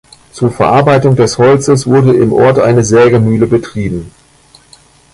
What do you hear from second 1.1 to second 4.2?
des Holzes wurde im Ort eine Sägemühle betrieben.